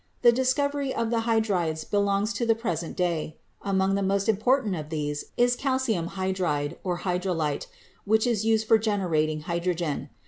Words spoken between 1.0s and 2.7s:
the hydrides belongs to the